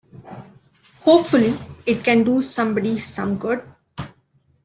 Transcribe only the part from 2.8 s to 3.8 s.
some good.